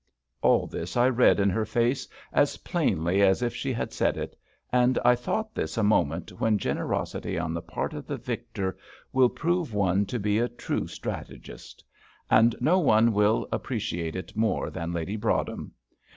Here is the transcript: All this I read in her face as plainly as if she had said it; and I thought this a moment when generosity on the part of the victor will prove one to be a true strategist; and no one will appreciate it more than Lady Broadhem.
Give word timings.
All 0.41 0.65
this 0.65 0.97
I 0.97 1.07
read 1.09 1.39
in 1.39 1.51
her 1.51 1.63
face 1.63 2.07
as 2.33 2.57
plainly 2.57 3.21
as 3.21 3.43
if 3.43 3.55
she 3.55 3.71
had 3.71 3.93
said 3.93 4.17
it; 4.17 4.35
and 4.71 4.97
I 5.05 5.13
thought 5.13 5.53
this 5.53 5.77
a 5.77 5.83
moment 5.83 6.31
when 6.41 6.57
generosity 6.57 7.37
on 7.37 7.53
the 7.53 7.61
part 7.61 7.93
of 7.93 8.07
the 8.07 8.17
victor 8.17 8.75
will 9.13 9.29
prove 9.29 9.75
one 9.75 10.07
to 10.07 10.17
be 10.17 10.39
a 10.39 10.49
true 10.49 10.87
strategist; 10.87 11.83
and 12.31 12.55
no 12.59 12.79
one 12.79 13.13
will 13.13 13.47
appreciate 13.51 14.15
it 14.15 14.35
more 14.35 14.71
than 14.71 14.91
Lady 14.91 15.17
Broadhem. 15.17 15.71